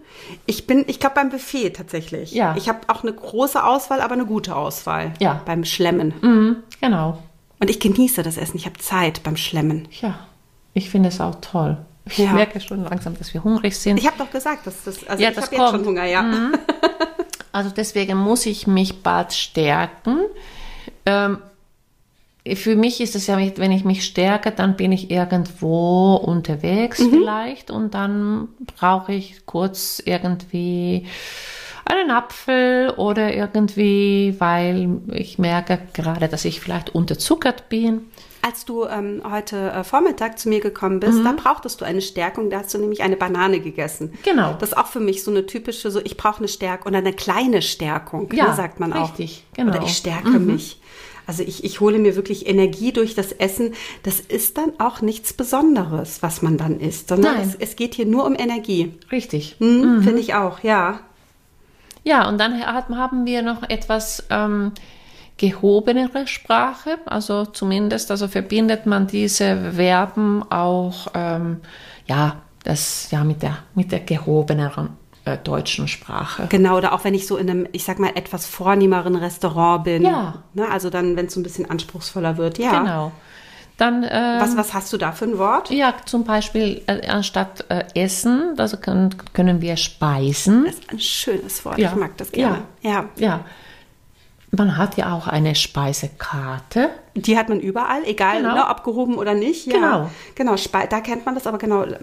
Ich 0.46 0.66
bin, 0.66 0.84
ich 0.88 1.00
glaube 1.00 1.14
beim 1.16 1.30
Buffet 1.30 1.70
tatsächlich. 1.70 2.32
Ja. 2.32 2.54
Ich 2.56 2.68
habe 2.68 2.80
auch 2.88 3.02
eine 3.02 3.12
große 3.12 3.62
Auswahl, 3.64 4.00
aber 4.00 4.14
eine 4.14 4.26
gute 4.26 4.54
Auswahl. 4.56 5.12
Ja. 5.20 5.40
Beim 5.46 5.64
Schlemmen. 5.64 6.12
Mhm, 6.20 6.56
genau. 6.80 7.22
Und 7.60 7.70
ich 7.70 7.80
genieße 7.80 8.22
das 8.22 8.36
Essen. 8.36 8.56
Ich 8.56 8.66
habe 8.66 8.78
Zeit 8.78 9.22
beim 9.22 9.36
Schlemmen. 9.36 9.88
Ja, 10.00 10.18
ich 10.74 10.90
finde 10.90 11.08
es 11.08 11.20
auch 11.20 11.36
toll. 11.40 11.78
Ich 12.06 12.18
Ja. 12.18 12.32
merke 12.32 12.60
schon 12.60 12.84
langsam, 12.84 13.18
dass 13.18 13.34
wir 13.34 13.42
hungrig 13.44 13.76
sind. 13.76 13.98
Ich 13.98 14.06
habe 14.06 14.16
doch 14.18 14.30
gesagt, 14.30 14.66
dass 14.66 14.84
das, 14.84 15.06
also 15.06 15.22
Ja, 15.22 15.30
ich 15.30 15.34
das 15.36 15.46
habe 15.46 15.56
jetzt 15.56 15.64
kommt. 15.64 15.72
Mhm. 15.72 15.76
schon 15.78 15.86
Hunger, 15.88 16.04
ja. 16.04 16.24
Also 17.52 17.70
deswegen 17.70 18.16
muss 18.18 18.44
ich 18.46 18.66
mich 18.66 19.02
bald 19.02 19.32
stärken. 19.32 20.18
Ähm, 21.06 21.38
für 22.56 22.76
mich 22.76 23.00
ist 23.00 23.14
es 23.16 23.26
ja, 23.26 23.38
wenn 23.38 23.72
ich 23.72 23.84
mich 23.84 24.04
stärke, 24.04 24.50
dann 24.52 24.76
bin 24.76 24.92
ich 24.92 25.10
irgendwo 25.10 26.14
unterwegs 26.16 26.98
Mhm. 27.00 27.10
vielleicht 27.10 27.70
und 27.70 27.94
dann 27.94 28.48
brauche 28.78 29.12
ich 29.12 29.46
kurz 29.46 30.02
irgendwie 30.04 31.06
einen 31.84 32.10
Apfel 32.10 32.90
oder 32.96 33.32
irgendwie, 33.34 34.34
weil 34.38 35.00
ich 35.12 35.38
merke 35.38 35.78
gerade, 35.94 36.28
dass 36.28 36.44
ich 36.44 36.60
vielleicht 36.60 36.94
unterzuckert 36.94 37.68
bin. 37.70 38.02
Als 38.42 38.64
du 38.64 38.84
ähm, 38.84 39.22
heute 39.28 39.72
äh, 39.72 39.84
Vormittag 39.84 40.38
zu 40.38 40.48
mir 40.48 40.60
gekommen 40.60 40.96
Mhm. 40.96 41.00
bist, 41.00 41.20
da 41.24 41.32
brauchtest 41.32 41.80
du 41.80 41.84
eine 41.84 42.00
Stärkung. 42.00 42.50
Da 42.50 42.58
hast 42.60 42.72
du 42.72 42.78
nämlich 42.78 43.02
eine 43.02 43.16
Banane 43.16 43.58
gegessen. 43.60 44.12
Genau. 44.22 44.54
Das 44.60 44.70
ist 44.70 44.76
auch 44.76 44.86
für 44.86 45.00
mich 45.00 45.24
so 45.24 45.30
eine 45.30 45.44
typische, 45.46 45.90
so 45.90 46.00
ich 46.04 46.16
brauche 46.16 46.38
eine 46.38 46.48
Stärkung 46.48 46.90
oder 46.90 46.98
eine 46.98 47.12
kleine 47.14 47.62
Stärkung, 47.62 48.30
Ja, 48.32 48.48
ne, 48.48 48.54
sagt 48.54 48.80
man 48.80 48.92
auch. 48.92 49.08
richtig, 49.10 49.44
genau. 49.54 49.72
Oder 49.74 49.82
ich 49.84 49.96
stärke 49.96 50.38
mich. 50.38 50.77
Also 51.28 51.42
ich, 51.42 51.62
ich 51.62 51.80
hole 51.80 51.98
mir 51.98 52.16
wirklich 52.16 52.48
Energie 52.48 52.90
durch 52.90 53.14
das 53.14 53.32
Essen. 53.32 53.74
Das 54.02 54.18
ist 54.18 54.56
dann 54.56 54.72
auch 54.78 55.02
nichts 55.02 55.32
Besonderes, 55.34 56.22
was 56.22 56.40
man 56.42 56.56
dann 56.56 56.80
isst, 56.80 57.08
sondern 57.10 57.36
Nein. 57.36 57.46
es, 57.46 57.54
es 57.54 57.76
geht 57.76 57.94
hier 57.94 58.06
nur 58.06 58.24
um 58.24 58.34
Energie. 58.34 58.94
Richtig. 59.12 59.56
Hm, 59.58 60.02
Finde 60.02 60.20
ich 60.20 60.32
auch, 60.34 60.60
ja. 60.64 61.00
Ja, 62.02 62.26
und 62.28 62.38
dann 62.38 62.58
hat- 62.66 62.88
haben 62.88 63.26
wir 63.26 63.42
noch 63.42 63.62
etwas, 63.68 64.24
ähm, 64.30 64.72
gehobenere 65.36 66.26
Sprache, 66.26 66.98
also 67.06 67.44
zumindest, 67.44 68.10
also 68.10 68.26
verbindet 68.26 68.86
man 68.86 69.06
diese 69.06 69.72
Verben 69.72 70.42
auch, 70.50 71.08
ähm, 71.14 71.58
ja, 72.06 72.36
das, 72.64 73.10
ja, 73.10 73.22
mit 73.22 73.42
der, 73.42 73.58
mit 73.74 73.92
der 73.92 74.00
gehobeneren 74.00 74.90
äh, 75.32 75.38
deutschen 75.38 75.88
Sprache. 75.88 76.46
Genau, 76.48 76.76
oder 76.76 76.92
auch 76.92 77.04
wenn 77.04 77.14
ich 77.14 77.26
so 77.26 77.36
in 77.36 77.48
einem, 77.50 77.66
ich 77.72 77.84
sag 77.84 77.98
mal, 77.98 78.12
etwas 78.14 78.46
vornehmeren 78.46 79.16
Restaurant 79.16 79.84
bin. 79.84 80.02
Ja. 80.02 80.42
Ne, 80.54 80.68
also 80.68 80.90
dann, 80.90 81.16
wenn 81.16 81.26
es 81.26 81.34
so 81.34 81.40
ein 81.40 81.42
bisschen 81.42 81.68
anspruchsvoller 81.70 82.36
wird, 82.36 82.58
ja. 82.58 82.78
Genau. 82.78 83.12
Dann, 83.76 84.02
ähm, 84.02 84.40
Was, 84.40 84.56
was 84.56 84.74
hast 84.74 84.92
du 84.92 84.96
da 84.96 85.12
für 85.12 85.24
ein 85.26 85.38
Wort? 85.38 85.70
ja, 85.70 85.94
zum 86.04 86.24
Beispiel 86.24 86.82
äh, 86.88 87.06
anstatt 87.06 87.64
äh, 87.68 87.84
Essen, 87.94 88.54
also 88.58 88.76
können, 88.76 89.14
können 89.32 89.60
wir 89.60 89.76
speisen. 89.76 90.64
Das 90.64 90.74
ist 90.74 90.90
ein 90.90 90.98
schönes 90.98 91.64
Wort. 91.64 91.78
Ja. 91.78 91.90
Ich 91.90 91.96
mag 91.96 92.16
das 92.16 92.32
gerne. 92.32 92.62
Ja. 92.82 93.04
Ja. 93.16 93.44
Man 94.50 94.78
hat 94.78 94.96
ja 94.96 95.12
auch 95.12 95.26
eine 95.28 95.54
Speisekarte. 95.54 96.88
Die 97.14 97.36
hat 97.36 97.48
man 97.48 97.60
überall, 97.60 98.02
egal 98.04 98.38
Genau. 98.42 98.54
ne, 98.54 98.66
abgehoben 98.66 99.16
oder 99.16 99.34
nicht. 99.34 99.66
Ja. 99.66 99.72
Genau. 99.74 100.10
Genau, 100.36 100.56
Spe 100.56 100.86
da 100.88 101.00
kennt 101.00 101.26
man 101.26 101.34
das 101.34 101.46
aber 101.46 101.58
genau. 101.58 101.82
äh, 101.82 101.98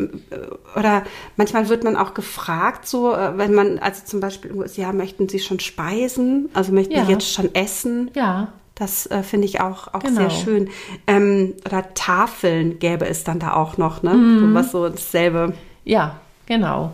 Oder 0.75 1.03
manchmal 1.37 1.69
wird 1.69 1.83
man 1.83 1.95
auch 1.95 2.13
gefragt, 2.13 2.87
so, 2.87 3.13
äh, 3.13 3.37
wenn 3.37 3.53
man, 3.53 3.79
also 3.79 4.03
zum 4.05 4.19
Beispiel, 4.19 4.53
ja, 4.75 4.91
möchten 4.93 5.27
Sie 5.29 5.39
schon 5.39 5.59
speisen? 5.59 6.49
Also 6.53 6.71
möchten 6.71 6.93
Ja. 6.93 7.05
Sie 7.05 7.11
jetzt 7.13 7.31
schon 7.31 7.53
essen? 7.55 8.11
Ja, 8.15 8.49
Das 8.75 9.05
äh, 9.07 9.23
finde 9.23 9.45
ich 9.47 9.61
auch, 9.61 9.93
auch 9.93 10.01
Genau. 10.03 10.15
sehr 10.21 10.29
schön. 10.29 10.69
Ähm, 11.07 11.53
oder 11.65 11.93
Tafeln 11.93 12.77
gäbe 12.79 13.07
es 13.07 13.23
dann 13.23 13.39
da 13.39 13.53
auch 13.53 13.77
noch, 13.77 14.03
ne? 14.03 14.13
Mhm. 14.13 14.39
So 14.39 14.53
was 14.53 14.71
so 14.71 14.89
dasselbe. 14.89 15.53
ja, 15.85 16.17
genau. 16.45 16.91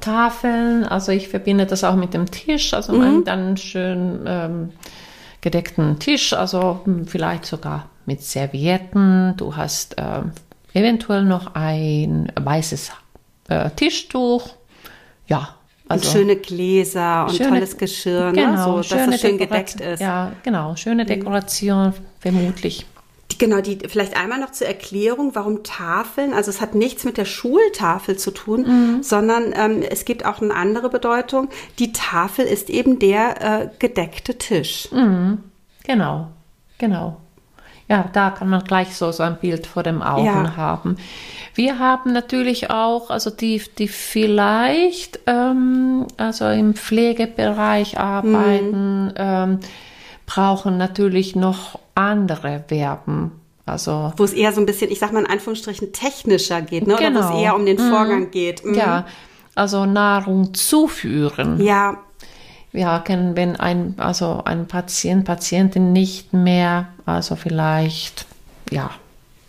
Tafeln, 0.00 0.84
also 0.84 1.12
ich 1.12 1.28
verbinde 1.28 1.66
das 1.66 1.84
auch 1.84 1.96
mit 1.96 2.14
dem 2.14 2.30
Tisch, 2.30 2.74
also 2.74 2.92
Mhm. 2.94 3.00
einen 3.02 3.24
dann 3.24 3.56
schön 3.56 4.20
ähm, 4.26 4.70
gedeckten 5.40 5.98
Tisch, 5.98 6.32
also 6.32 6.80
hm, 6.84 7.06
vielleicht 7.06 7.44
sogar 7.44 7.88
mit 8.06 8.22
Servietten. 8.22 9.34
Du 9.36 9.56
hast 9.56 9.96
ähm, 9.98 10.32
eventuell 10.74 11.24
noch 11.24 11.54
ein 11.54 12.30
weißes 12.40 12.92
äh, 13.48 13.70
Tischtuch. 13.70 14.48
Ja, 15.26 15.54
also 15.88 16.08
und 16.08 16.12
schöne 16.12 16.36
Gläser 16.36 17.26
und 17.28 17.36
schöne- 17.36 17.50
tolles 17.50 17.76
Geschirr, 17.76 18.32
ne? 18.32 18.32
Genau, 18.32 18.82
so, 18.82 18.88
dass 18.94 19.06
das 19.06 19.20
schön 19.20 19.38
Dekoration- 19.38 19.38
gedeckt 19.38 19.80
ist. 19.80 20.00
Ja, 20.00 20.32
genau, 20.42 20.74
schöne 20.76 21.04
Dekoration, 21.04 21.92
vermutlich. 22.20 22.86
Genau, 23.38 23.60
die 23.60 23.78
vielleicht 23.88 24.16
einmal 24.16 24.38
noch 24.38 24.50
zur 24.52 24.66
Erklärung, 24.66 25.34
warum 25.34 25.62
Tafeln, 25.62 26.32
also 26.34 26.50
es 26.50 26.60
hat 26.60 26.74
nichts 26.74 27.04
mit 27.04 27.16
der 27.16 27.24
Schultafel 27.24 28.16
zu 28.16 28.30
tun, 28.30 28.62
Mhm. 28.66 29.02
sondern 29.02 29.52
ähm, 29.56 29.82
es 29.82 30.04
gibt 30.04 30.24
auch 30.24 30.40
eine 30.40 30.54
andere 30.54 30.88
Bedeutung. 30.90 31.48
Die 31.78 31.92
Tafel 31.92 32.44
ist 32.44 32.70
eben 32.70 32.98
der 32.98 33.40
äh, 33.62 33.68
gedeckte 33.78 34.38
Tisch. 34.38 34.88
Genau, 35.84 36.28
genau. 36.78 37.16
Ja, 37.88 38.08
da 38.12 38.30
kann 38.30 38.48
man 38.48 38.62
gleich 38.64 38.94
so, 38.96 39.10
so 39.12 39.22
ein 39.22 39.36
Bild 39.38 39.66
vor 39.66 39.82
dem 39.82 40.00
Augen 40.02 40.24
Ja. 40.24 40.56
haben. 40.56 40.96
Wir 41.54 41.78
haben 41.78 42.12
natürlich 42.12 42.70
auch, 42.70 43.10
also 43.10 43.28
die, 43.28 43.60
die 43.78 43.88
vielleicht 43.88 45.20
ähm, 45.26 46.06
also 46.16 46.46
im 46.48 46.74
Pflegebereich 46.74 47.98
arbeiten, 47.98 49.12
ähm, 49.16 49.60
brauchen 50.34 50.78
natürlich 50.78 51.36
noch 51.36 51.78
andere 51.94 52.64
Verben. 52.66 53.32
Also 53.66 54.12
Wo 54.16 54.24
es 54.24 54.32
eher 54.32 54.52
so 54.52 54.60
ein 54.60 54.66
bisschen, 54.66 54.90
ich 54.90 54.98
sag 54.98 55.12
mal 55.12 55.20
in 55.20 55.26
Anführungsstrichen, 55.30 55.92
technischer 55.92 56.62
geht, 56.62 56.86
ne? 56.86 56.94
oder 56.94 57.02
wo 57.04 57.08
Genau. 57.08 57.36
es 57.36 57.42
eher 57.42 57.54
um 57.54 57.66
den 57.66 57.78
Vorgang 57.78 58.30
geht. 58.30 58.64
Mhm. 58.64 58.74
ja, 58.74 59.06
also 59.54 59.84
Nahrung 59.84 60.54
zuführen. 60.54 61.60
Ja, 61.62 61.98
Ja, 62.72 63.00
kennen, 63.00 63.36
wenn 63.36 63.56
ein, 63.56 63.94
also 63.98 64.40
ein 64.46 64.66
Patient, 64.66 65.26
Patientin 65.26 65.92
nicht 65.92 66.32
mehr, 66.32 66.88
also 67.04 67.36
vielleicht, 67.36 68.24
ja, 68.70 68.90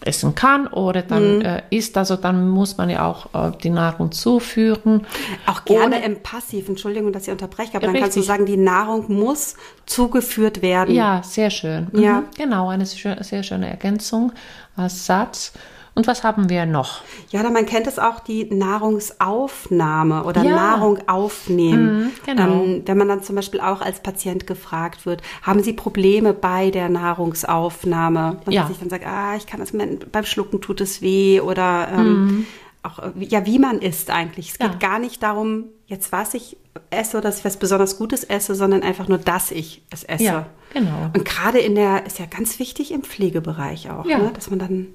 essen 0.06 0.36
kann 0.36 0.68
oder 0.68 1.02
dann 1.02 1.38
Mhm. 1.40 1.42
äh, 1.46 1.62
isst, 1.70 1.98
also 1.98 2.16
dann 2.16 2.50
muss 2.50 2.78
man 2.78 2.90
ja 2.90 3.06
auch 3.08 3.34
äh, 3.34 3.52
die 3.64 3.70
Nahrung 3.70 4.12
zuführen. 4.12 5.06
auch 5.46 5.66
gerne 5.66 5.98
Ohne- 5.98 6.06
im 6.06 6.22
Passiv. 6.22 6.68
Entschuldigung, 6.70 7.12
dass 7.14 7.24
ich 7.28 7.32
unterbreche, 7.32 7.78
aber 7.78 7.88
dann 7.88 7.96
kannst 7.96 8.16
du 8.16 8.20
Richtig. 8.20 8.26
sagen, 8.28 8.46
die 8.46 8.58
Nahrung 8.58 9.06
muss 9.12 9.56
zugeführt 9.86 10.62
werden. 10.62 10.94
Ja, 10.94 11.22
sehr 11.24 11.50
schön. 11.50 11.88
Ja. 11.94 12.22
Mhm, 12.22 12.26
genau, 12.38 12.70
eine 12.70 12.86
sehr 12.86 13.44
schöne 13.44 13.70
Ergänzung 13.70 14.32
als 14.76 15.06
Satz. 15.06 15.54
Und 15.96 16.08
was 16.08 16.24
haben 16.24 16.50
wir 16.50 16.66
noch? 16.66 17.02
Ja, 17.30 17.48
man 17.50 17.66
kennt 17.68 17.86
es 17.86 18.00
auch, 18.00 18.20
die 18.20 18.46
Nahrungsaufnahme 18.46 20.24
oder 20.24 20.44
Ja. 20.44 20.56
Nahrung 20.56 20.98
aufnehmen. 21.08 22.06
Mhm, 22.06 22.12
genau. 22.26 22.64
Ähm, 22.64 22.82
wenn 22.86 22.98
man 22.98 23.08
dann 23.08 23.24
zum 23.24 23.36
Beispiel 23.36 23.60
auch 23.62 23.82
als 23.82 24.02
Patient 24.02 24.48
gefragt 24.48 25.06
wird, 25.06 25.22
haben 25.44 25.62
Sie 25.62 25.74
Probleme 25.74 26.34
bei 26.34 26.72
der 26.72 26.90
Nahrungsaufnahme? 26.90 28.38
Und 28.46 28.52
Ja. 28.52 28.64
dass 28.64 28.72
ich 28.72 28.80
dann 28.80 28.90
sage, 28.90 29.06
ah, 29.08 29.36
ich 29.36 29.46
kann 29.46 29.60
das, 29.60 29.72
beim 29.72 30.26
Schlucken 30.26 30.62
tut 30.62 30.82
es 30.82 31.02
weh 31.02 31.40
oder 31.42 31.88
ähm, 31.96 32.46
auch, 32.82 33.00
äh, 33.00 33.12
ja, 33.20 33.46
wie 33.46 33.60
man 33.60 33.80
isst 33.80 34.10
eigentlich. 34.10 34.50
Es 34.52 34.58
geht 34.60 34.68
Mhm. 34.76 34.80
Ja. 34.82 34.90
gar 34.90 35.00
nicht 35.00 35.22
darum, 35.24 35.66
jetzt 35.88 36.12
was 36.12 36.34
ich 36.34 36.58
esse 36.90 37.18
oder 37.18 37.30
dass 37.30 37.40
ich 37.40 37.46
was 37.46 37.58
besonders 37.58 37.98
Gutes 37.98 38.24
esse, 38.24 38.56
sondern 38.56 38.82
einfach 38.84 39.08
nur, 39.08 39.20
dass 39.20 39.52
ich 39.52 39.84
es 39.92 40.04
esse. 40.04 40.24
Ja, 40.24 40.46
genau. 40.74 41.12
Und 41.14 41.24
gerade 41.24 41.60
in 41.60 41.76
der, 41.76 42.06
ist 42.08 42.18
ja 42.20 42.26
ganz 42.26 42.58
wichtig 42.58 42.92
im 42.92 43.04
Pflegebereich 43.04 43.92
auch, 43.92 44.06
Ja. 44.06 44.18
ne? 44.18 44.32
dass 44.34 44.50
man 44.50 44.58
dann 44.60 44.88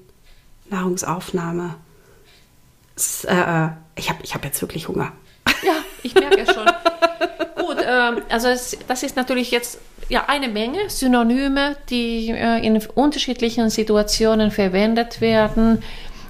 Nahrungsaufnahme. 0.69 1.75
Es, 2.95 3.23
äh, 3.25 3.33
äh, 3.33 3.69
ich 3.95 4.09
habe 4.09 4.19
ich 4.23 4.33
hab 4.33 4.43
jetzt 4.45 4.61
wirklich 4.61 4.87
Hunger. 4.87 5.11
Ja, 5.61 5.73
ich 6.03 6.13
merke 6.13 6.45
schon. 6.45 6.65
Gut, 7.65 7.77
ähm, 7.85 8.21
also 8.29 8.47
es, 8.47 8.77
das 8.87 9.03
ist 9.03 9.17
natürlich 9.17 9.51
jetzt 9.51 9.79
ja 10.07 10.25
eine 10.27 10.47
Menge 10.47 10.89
Synonyme, 10.89 11.75
die 11.89 12.29
äh, 12.29 12.65
in 12.65 12.81
unterschiedlichen 12.95 13.69
Situationen 13.69 14.51
verwendet 14.51 15.19
werden. 15.19 15.83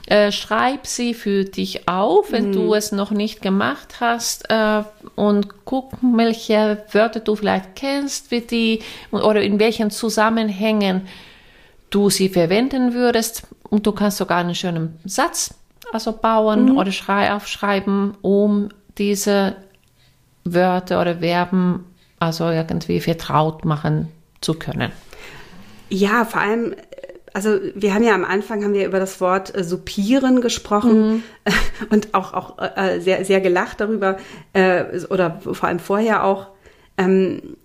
Äh, 0.09 0.31
schreib 0.31 0.87
sie 0.87 1.13
für 1.13 1.45
dich 1.45 1.87
auf, 1.87 2.31
wenn 2.31 2.51
du 2.51 2.73
es 2.73 2.91
noch 2.91 3.11
nicht 3.11 3.43
gemacht 3.43 3.97
hast 3.99 4.49
äh, 4.49 4.81
und 5.13 5.65
guck, 5.65 5.91
welche 6.01 6.83
Wörter 6.91 7.19
du 7.19 7.35
vielleicht 7.35 7.75
kennst, 7.75 8.31
wie 8.31 8.41
die 8.41 8.79
oder 9.11 9.43
in 9.43 9.59
welchen 9.59 9.91
Zusammenhängen 9.91 11.07
du 11.91 12.09
sie 12.09 12.29
verwenden 12.29 12.95
würdest. 12.95 13.43
Und 13.69 13.85
du 13.85 13.91
kannst 13.91 14.17
sogar 14.17 14.39
einen 14.39 14.55
schönen 14.55 14.99
Satz 15.05 15.53
also 15.91 16.11
bauen 16.13 16.77
oder 16.77 16.91
schrei 16.91 17.33
aufschreiben, 17.33 18.15
um 18.21 18.69
diese 18.97 19.55
Wörter 20.43 21.01
oder 21.01 21.17
Verben 21.17 21.85
also 22.19 22.49
irgendwie 22.49 22.99
vertraut 22.99 23.65
machen 23.65 24.09
zu 24.41 24.53
können. 24.53 24.91
Ja, 25.89 26.25
vor 26.25 26.41
allem, 26.41 26.75
also 27.33 27.59
wir 27.75 27.93
haben 27.93 28.03
ja 28.03 28.13
am 28.13 28.25
Anfang 28.25 28.63
haben 28.63 28.73
wir 28.73 28.85
über 28.85 28.99
das 28.99 29.21
Wort 29.21 29.55
äh, 29.55 29.63
supieren 29.63 30.41
gesprochen 30.41 31.23
und 31.89 32.13
auch, 32.13 32.33
auch 32.33 32.57
äh, 32.59 32.99
sehr, 32.99 33.25
sehr 33.25 33.41
gelacht 33.41 33.81
darüber 33.81 34.17
äh, 34.53 34.83
oder 35.09 35.39
vor 35.41 35.67
allem 35.67 35.79
vorher 35.79 36.23
auch. 36.23 36.47
Ähm, 36.97 37.55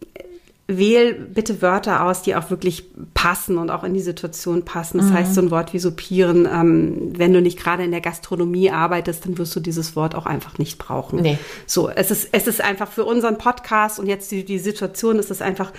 wähl 0.67 1.13
bitte 1.15 1.61
Wörter 1.61 2.05
aus, 2.05 2.23
die 2.23 2.35
auch 2.37 2.49
wirklich 2.49 2.85
passen 3.13 3.59
und 3.59 3.69
auch 3.71 3.85
in 3.85 3.93
die 3.93 4.01
Situation 4.01 4.65
passen. 4.65 4.97
Das 4.97 5.11
heißt, 5.13 5.35
so 5.35 5.43
ein 5.43 5.51
Wort 5.51 5.75
wie 5.75 5.79
supieren, 5.79 6.49
ähm, 6.51 7.13
wenn 7.19 7.35
du 7.35 7.43
nicht 7.43 7.59
gerade 7.59 7.85
in 7.85 7.91
der 7.91 8.01
Gastronomie 8.01 8.71
arbeitest, 8.71 9.27
dann 9.27 9.37
wirst 9.37 9.55
du 9.55 9.61
dieses 9.61 9.95
Wort 9.95 10.15
auch 10.15 10.25
einfach 10.25 10.57
nicht 10.57 10.79
brauchen. 10.79 11.21
Nee. 11.21 11.39
So, 11.67 11.91
es 11.91 12.11
ist, 12.11 12.29
es 12.33 12.47
ist 12.47 12.63
einfach 12.63 12.91
für 12.91 13.05
unseren 13.05 13.37
Podcast 13.37 13.99
und 13.99 14.07
jetzt 14.07 14.31
die, 14.31 14.43
die 14.45 14.59
Situation 14.59 15.19
ist 15.19 15.31
es 15.31 15.43
einfach, 15.43 15.71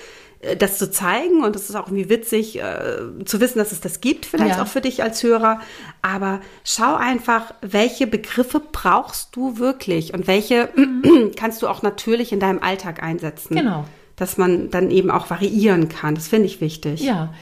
äh, 0.42 0.56
das 0.56 0.78
zu 0.78 0.92
zeigen 0.92 1.44
und 1.44 1.56
es 1.56 1.68
ist 1.68 1.76
auch 1.76 1.88
irgendwie 1.88 2.10
witzig 2.10 2.60
äh, 2.62 3.00
zu 3.26 3.40
wissen, 3.42 3.58
dass 3.58 3.72
es 3.72 3.82
das 3.82 4.02
gibt, 4.02 4.28
vielleicht 4.28 4.58
Ja. 4.58 4.64
auch 4.64 4.68
für 4.68 4.82
dich 4.82 5.02
als 5.02 5.24
Hörer. 5.24 5.62
Aber 6.04 6.42
schau 6.64 6.94
einfach, 6.94 7.56
welche 7.62 8.06
Begriffe 8.06 8.62
brauchst 8.72 9.36
du 9.36 9.58
wirklich 9.58 10.14
und 10.14 10.28
welche 10.28 10.70
kannst 11.36 11.64
du 11.64 11.68
auch 11.68 11.82
natürlich 11.82 12.32
in 12.32 12.40
deinem 12.40 12.60
Alltag 12.60 13.02
einsetzen. 13.02 13.56
Genau. 13.56 13.86
Dass 14.16 14.38
man 14.38 14.70
dann 14.70 14.92
eben 14.92 15.12
auch 15.12 15.30
variieren 15.30 15.90
kann. 15.90 16.16
Das 16.16 16.28
finde 16.30 16.46
ich 16.48 16.62
wichtig. 16.62 17.02
Ja, 17.02 17.34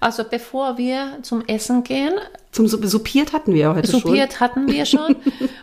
also 0.00 0.24
bevor 0.28 0.78
wir 0.78 1.18
zum 1.22 1.44
Essen 1.46 1.84
gehen, 1.84 2.14
Zum 2.50 2.66
Sup- 2.66 2.84
Supiert 2.86 3.32
hatten 3.32 3.54
wir 3.54 3.74
heute 3.74 3.86
Supiert 3.88 4.40
hatten 4.40 4.66
wir 4.66 4.84
schon. 4.86 5.14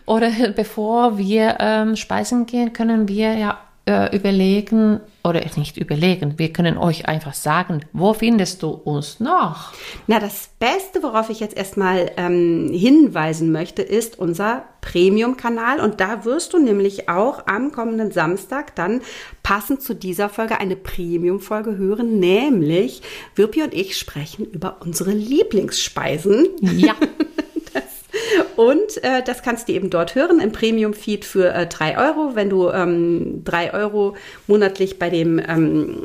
Oder 0.05 0.29
bevor 0.55 1.17
wir 1.17 1.57
ähm, 1.59 1.95
speisen 1.95 2.45
gehen, 2.45 2.71
können 2.71 3.07
wir 3.07 3.33
ja 3.33 3.57
äh, 3.85 4.15
überlegen, 4.15 4.99
oder 5.29 5.41
nicht 5.55 5.77
überlegen, 5.77 6.37
wir 6.37 6.51
können 6.53 6.77
euch 6.77 7.07
einfach 7.07 7.33
sagen, 7.33 7.81
wo 7.93 8.13
findest 8.13 8.63
du 8.63 8.69
uns 8.69 9.19
noch? 9.19 9.73
Na, 10.07 10.19
das 10.19 10.49
Beste, 10.59 11.03
worauf 11.03 11.29
ich 11.29 11.39
jetzt 11.39 11.55
erstmal 11.55 12.11
ähm, 12.17 12.69
hinweisen 12.73 13.51
möchte, 13.51 13.81
ist 13.81 14.17
unser 14.19 14.65
Premium-Kanal. 14.81 15.79
Und 15.79 15.99
da 15.99 16.25
wirst 16.25 16.53
du 16.53 16.59
nämlich 16.59 17.09
auch 17.09 17.47
am 17.47 17.71
kommenden 17.71 18.11
Samstag 18.11 18.75
dann 18.75 19.01
passend 19.43 19.81
zu 19.81 19.93
dieser 19.93 20.29
Folge 20.29 20.59
eine 20.59 20.75
Premium-Folge 20.75 21.77
hören, 21.77 22.19
nämlich 22.19 23.01
Wirpi 23.35 23.63
und 23.63 23.73
ich 23.73 23.97
sprechen 23.97 24.45
über 24.45 24.77
unsere 24.81 25.11
Lieblingsspeisen. 25.11 26.47
Ja, 26.61 26.95
Und 28.59 29.01
äh, 29.05 29.23
das 29.23 29.41
kannst 29.41 29.69
du 29.69 29.71
eben 29.71 29.89
dort 29.89 30.15
hören 30.15 30.41
im 30.41 30.51
Premium-Feed 30.51 31.23
für 31.23 31.53
äh, 31.53 31.65
3 31.65 31.97
Euro. 31.97 32.35
Wenn 32.35 32.49
du 32.49 32.69
ähm, 32.69 33.41
3 33.45 33.73
Euro 33.73 34.17
monatlich 34.47 34.99
bei 34.99 35.09
dem 35.09 35.39
ähm, 35.39 36.03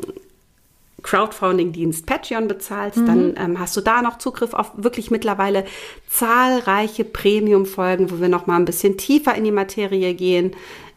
Crowdfunding-Dienst 1.03 2.05
Patreon 2.05 2.47
bezahlst, 2.47 2.99
mhm. 2.99 3.05
dann 3.07 3.35
ähm, 3.37 3.59
hast 3.59 3.75
du 3.75 3.81
da 3.81 4.01
noch 4.01 4.19
Zugriff 4.19 4.53
auf 4.53 4.71
wirklich 4.77 5.11
mittlerweile 5.11 5.65
zahlreiche 6.09 7.03
Premium-Folgen, 7.03 8.09
wo 8.09 8.21
wir 8.21 8.29
noch 8.29 8.47
mal 8.47 8.55
ein 8.55 8.63
bisschen 8.63 8.97
tiefer 8.97 9.35
in 9.35 9.43
die 9.43 9.51
Materie 9.51 10.13
gehen. 10.13 10.55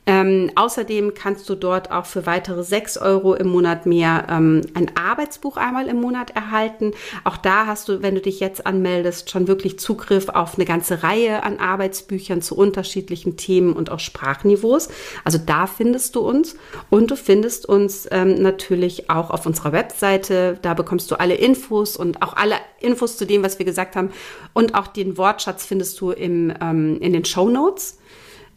Ähm, 0.08 0.50
außerdem 0.54 1.12
kannst 1.12 1.50
du 1.50 1.54
dort 1.54 1.90
auch 1.90 2.06
für 2.06 2.24
weitere 2.24 2.64
6 2.64 2.96
Euro 2.96 3.34
im 3.34 3.48
Monat 3.48 3.84
mehr 3.84 4.26
ähm, 4.30 4.62
ein 4.72 4.96
Arbeitsbuch 4.96 5.58
einmal 5.58 5.86
im 5.86 6.00
Monat 6.00 6.30
erhalten. 6.30 6.92
Auch 7.24 7.36
da 7.36 7.66
hast 7.66 7.90
du, 7.90 8.00
wenn 8.00 8.14
du 8.14 8.22
dich 8.22 8.40
jetzt 8.40 8.66
anmeldest, 8.66 9.28
schon 9.28 9.48
wirklich 9.48 9.78
Zugriff 9.78 10.30
auf 10.30 10.54
eine 10.54 10.64
ganze 10.64 11.02
Reihe 11.02 11.42
an 11.42 11.58
Arbeitsbüchern 11.58 12.40
zu 12.40 12.56
unterschiedlichen 12.56 13.36
Themen 13.36 13.74
und 13.74 13.90
auch 13.90 14.00
Sprachniveaus. 14.00 14.88
Also 15.24 15.36
da 15.44 15.66
findest 15.66 16.16
du 16.16 16.20
uns 16.20 16.56
und 16.88 17.10
du 17.10 17.16
findest 17.16 17.66
uns 17.66 18.08
ähm, 18.10 18.40
natürlich 18.40 19.10
auch 19.10 19.28
auf 19.28 19.44
unserer 19.44 19.72
Webseite. 19.72 20.58
Da 20.62 20.72
bekommst 20.72 21.10
du 21.10 21.20
alle 21.20 21.34
Infos 21.34 21.98
und 21.98 22.22
auch 22.22 22.34
alle 22.34 22.54
Infos 22.80 23.18
zu 23.18 23.26
dem, 23.26 23.42
was 23.42 23.58
wir 23.58 23.66
gesagt 23.66 23.94
haben. 23.94 24.08
Und 24.54 24.74
auch 24.74 24.86
den 24.86 25.18
Wortschatz 25.18 25.66
findest 25.66 26.00
du 26.00 26.12
im, 26.12 26.50
ähm, 26.62 26.98
in 27.02 27.12
den 27.12 27.26
Show 27.26 27.50
Notes. 27.50 27.98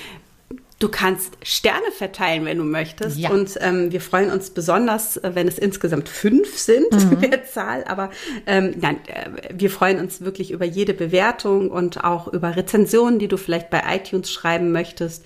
Du 0.85 0.91
kannst 0.91 1.39
Sterne 1.43 1.91
verteilen, 1.97 2.45
wenn 2.45 2.59
du 2.59 2.65
möchtest. 2.65 3.17
Ja. 3.17 3.31
Und 3.31 3.57
ähm, 3.63 3.91
wir 3.91 4.03
freuen 4.03 4.31
uns 4.31 4.51
besonders, 4.51 5.17
äh, 5.17 5.31
wenn 5.33 5.49
es 5.49 5.59
insgesamt 5.59 6.11
fünf 6.11 6.59
sind, 6.59 6.93
mhm. 6.93 7.23
der 7.23 7.47
Zahl. 7.47 7.85
Aber 7.85 8.11
ähm, 8.45 8.75
nein, 8.79 8.99
äh, 9.07 9.31
wir 9.55 9.71
freuen 9.71 9.99
uns 9.99 10.21
wirklich 10.21 10.51
über 10.51 10.67
jede 10.67 10.93
Bewertung 10.93 11.71
und 11.71 12.05
auch 12.05 12.29
über 12.29 12.55
Rezensionen, 12.55 13.19
die 13.19 13.29
du 13.29 13.39
vielleicht 13.39 13.71
bei 13.71 13.83
iTunes 13.97 14.31
schreiben 14.31 14.73
möchtest. 14.73 15.25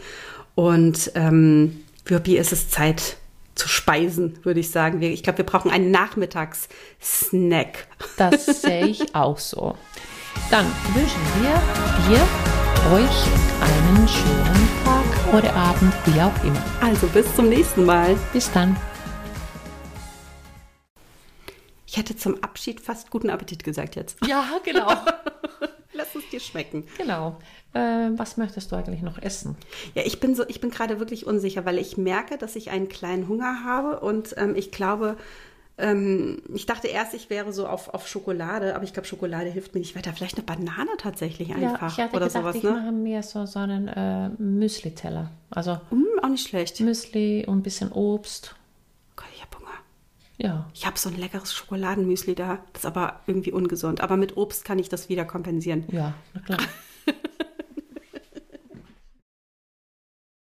Und 0.55 1.11
ähm, 1.17 1.81
Wirpi, 2.05 2.39
ist 2.39 2.53
es 2.53 2.71
Zeit 2.71 3.17
zu 3.57 3.67
speisen, 3.67 4.39
würde 4.45 4.61
ich 4.61 4.71
sagen. 4.71 5.03
Ich 5.03 5.25
glaube, 5.25 5.39
wir 5.39 5.47
brauchen 5.47 5.73
einen 5.73 5.91
Nachmittagssnack. 5.91 7.89
Das 8.17 8.47
sehe 8.63 8.87
ich 8.87 9.13
auch 9.17 9.39
so. 9.39 9.75
Dann 10.53 10.67
wünschen 10.95 11.21
wir 11.41 11.61
dir, 12.09 12.23
euch 12.95 13.27
einen 13.61 14.07
schönen 14.07 14.69
Tag 14.69 14.78
oder 15.33 15.55
Abend, 15.55 15.93
wie 16.07 16.21
auch 16.21 16.45
immer. 16.45 16.63
Also 16.81 17.07
bis 17.09 17.35
zum 17.35 17.49
nächsten 17.49 17.85
Mal. 17.85 18.17
Bis 18.33 18.51
dann. 18.51 18.77
Ich 21.87 21.97
hätte 21.97 22.17
zum 22.17 22.43
Abschied 22.43 22.81
fast 22.81 23.11
guten 23.11 23.29
Appetit 23.29 23.65
gesagt 23.65 23.97
jetzt. 23.97 24.19
Ja, 24.27 24.45
genau. 24.65 24.89
Lass 25.93 26.15
es 26.15 26.29
dir 26.31 26.41
schmecken. 26.41 26.85
Genau. 26.97 27.39
Äh, 27.75 28.11
was 28.17 28.37
möchtest 28.37 28.73
du 28.73 28.77
eigentlich 28.77 29.03
noch 29.03 29.19
essen? 29.19 29.57
Ja, 29.95 30.03
ich 30.05 30.21
bin 30.21 30.35
so, 30.35 30.45
ich 30.49 30.61
bin 30.61 30.71
gerade 30.71 30.99
wirklich 30.99 31.27
unsicher, 31.27 31.65
weil 31.67 31.79
ich 31.79 31.97
merke, 31.97 32.39
dass 32.39 32.57
ich 32.57 32.71
einen 32.71 32.89
kleinen 32.89 33.29
Hunger 33.29 33.65
habe 33.65 34.01
und 34.01 34.35
ähm, 34.39 34.55
ich 34.55 34.71
glaube, 34.71 35.17
ähm, 35.79 36.43
ich 36.53 36.67
dachte 36.67 36.89
erst, 36.89 37.15
ich 37.15 37.31
wäre 37.31 37.53
so 37.53 37.67
auf, 37.67 37.89
auf 37.95 38.09
Schokolade, 38.09 38.75
aber 38.75 38.85
ich 38.85 38.93
glaube, 38.93 39.07
Schokolade 39.07 39.49
hilft 39.49 39.75
mir 39.75 39.81
nicht 39.81 39.95
weiter. 39.95 40.13
Vielleicht 40.13 40.37
eine 40.37 40.45
Banane 40.45 40.91
tatsächlich 40.99 41.55
einfach 41.55 41.97
ja, 41.97 42.07
ich 42.07 42.13
oder 42.13 42.27
gedacht, 42.27 42.43
sowas. 42.43 42.57
Ich 42.57 42.63
ne? 42.65 42.71
mache 42.73 42.93
mir 42.93 43.23
so, 43.23 43.47
so 43.47 43.61
einen 43.61 43.87
äh, 43.87 44.29
Müsli-Teller. 44.43 45.31
Also 45.51 45.75
mm, 45.91 46.19
auch 46.23 46.29
nicht 46.29 46.49
schlecht. 46.49 46.81
Müsli 46.81 47.47
und 47.47 47.59
ein 47.59 47.63
bisschen 47.63 47.93
Obst. 47.93 48.57
Gott, 49.15 49.29
ich 49.35 49.41
habe 49.41 49.57
Hunger. 49.57 49.79
Ja. 50.37 50.69
Ich 50.75 50.85
habe 50.85 50.99
so 50.99 51.11
ein 51.11 51.17
leckeres 51.17 51.55
Schokoladenmüsli 51.55 52.35
da. 52.35 52.59
Das 52.73 52.83
ist 52.83 52.87
aber 52.87 53.21
irgendwie 53.29 53.53
ungesund. 53.53 54.01
Aber 54.01 54.17
mit 54.17 54.37
Obst 54.37 54.65
kann 54.65 54.81
ich 54.81 54.89
das 54.89 55.09
wieder 55.09 55.25
kompensieren. 55.25 55.85
Ja, 55.93 56.15
na 56.35 56.41
klar. 56.41 56.59